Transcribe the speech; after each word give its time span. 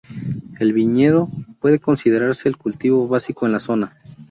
El 0.59 0.73
viñedo 0.73 1.29
puede 1.59 1.77
considerarse 1.77 2.49
el 2.49 2.57
cultivo 2.57 3.07
básico 3.07 3.45
en 3.45 3.51
la 3.51 3.59
zona. 3.59 3.97